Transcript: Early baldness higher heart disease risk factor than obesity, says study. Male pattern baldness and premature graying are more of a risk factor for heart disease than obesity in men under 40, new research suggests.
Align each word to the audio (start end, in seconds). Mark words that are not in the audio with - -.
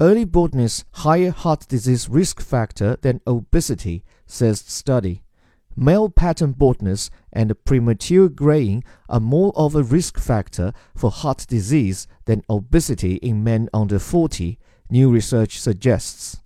Early 0.00 0.24
baldness 0.24 0.84
higher 0.90 1.30
heart 1.30 1.68
disease 1.68 2.08
risk 2.08 2.40
factor 2.40 2.96
than 3.02 3.20
obesity, 3.28 4.04
says 4.26 4.58
study. 4.60 5.22
Male 5.76 6.10
pattern 6.10 6.52
baldness 6.52 7.10
and 7.32 7.54
premature 7.64 8.28
graying 8.28 8.82
are 9.08 9.20
more 9.20 9.52
of 9.54 9.76
a 9.76 9.84
risk 9.84 10.18
factor 10.18 10.72
for 10.96 11.12
heart 11.12 11.46
disease 11.48 12.08
than 12.24 12.42
obesity 12.50 13.14
in 13.16 13.44
men 13.44 13.68
under 13.72 14.00
40, 14.00 14.58
new 14.90 15.10
research 15.12 15.60
suggests. 15.60 16.42